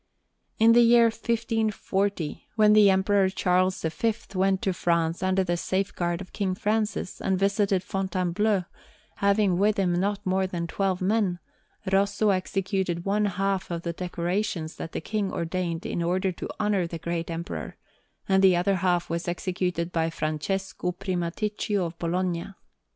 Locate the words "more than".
10.25-10.65